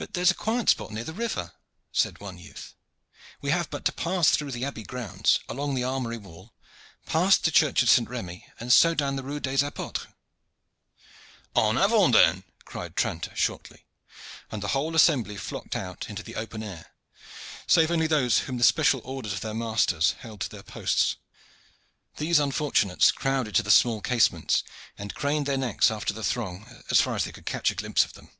"But 0.00 0.14
there 0.14 0.22
is 0.22 0.30
a 0.30 0.34
quiet 0.36 0.68
spot 0.68 0.92
near 0.92 1.02
the 1.02 1.12
river," 1.12 1.54
said 1.90 2.20
one 2.20 2.38
youth. 2.38 2.76
"We 3.40 3.50
have 3.50 3.68
but 3.68 3.84
to 3.86 3.90
pass 3.90 4.30
through 4.30 4.52
the 4.52 4.64
abbey 4.64 4.84
grounds, 4.84 5.40
along 5.48 5.74
the 5.74 5.82
armory 5.82 6.18
wall, 6.18 6.54
past 7.04 7.42
the 7.42 7.50
church 7.50 7.82
of 7.82 7.90
St. 7.90 8.08
Remi, 8.08 8.46
and 8.60 8.72
so 8.72 8.94
down 8.94 9.16
the 9.16 9.24
Rue 9.24 9.40
des 9.40 9.66
Apotres." 9.66 10.06
"En 11.56 11.76
avant, 11.76 12.12
then!" 12.14 12.44
cried 12.64 12.94
Tranter 12.94 13.34
shortly, 13.34 13.86
and 14.52 14.62
the 14.62 14.68
whole 14.68 14.94
assembly 14.94 15.36
flocked 15.36 15.74
out 15.74 16.08
into 16.08 16.22
the 16.22 16.36
open 16.36 16.62
air, 16.62 16.92
save 17.66 17.90
only 17.90 18.06
those 18.06 18.38
whom 18.46 18.56
the 18.56 18.62
special 18.62 19.00
orders 19.02 19.32
of 19.32 19.40
their 19.40 19.52
masters 19.52 20.12
held 20.20 20.42
to 20.42 20.48
their 20.48 20.62
posts. 20.62 21.16
These 22.18 22.38
unfortunates 22.38 23.10
crowded 23.10 23.56
to 23.56 23.64
the 23.64 23.70
small 23.72 24.00
casements, 24.00 24.62
and 24.96 25.12
craned 25.16 25.46
their 25.46 25.58
necks 25.58 25.90
after 25.90 26.14
the 26.14 26.22
throng 26.22 26.84
as 26.88 27.00
far 27.00 27.16
as 27.16 27.24
they 27.24 27.32
could 27.32 27.46
catch 27.46 27.72
a 27.72 27.74
glimpse 27.74 28.04
of 28.04 28.12
them. 28.12 28.30